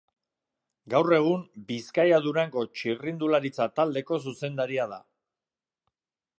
[0.93, 5.01] Gaur egun, Bizkaia-Durango txirrindularitza-taldeko zuzendaria da.